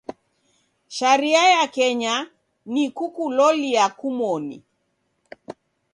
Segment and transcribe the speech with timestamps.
[0.87, 2.27] Sharia ya Kenya,
[2.65, 4.63] ni kukulolia kumoni.